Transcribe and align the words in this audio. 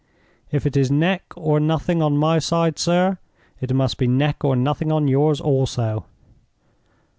If 0.51 0.65
it 0.65 0.75
is 0.75 0.89
neck 0.89 1.23
or 1.35 1.59
nothing 1.59 2.01
on 2.01 2.17
my 2.17 2.39
side, 2.39 2.79
sir, 2.79 3.19
it 3.59 3.71
must 3.71 3.99
be 3.99 4.07
neck 4.07 4.43
or 4.43 4.55
nothing 4.55 4.91
on 4.91 5.07
yours 5.07 5.39
also." 5.39 6.05